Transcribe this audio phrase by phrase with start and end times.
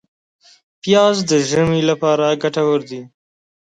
[0.81, 3.01] پیاز د ژمي لپاره ګټور دی